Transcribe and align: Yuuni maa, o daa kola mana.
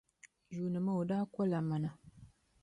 Yuuni 0.55 0.79
maa, 0.85 0.97
o 1.01 1.07
daa 1.09 1.23
kola 1.33 1.57
mana. 1.69 1.89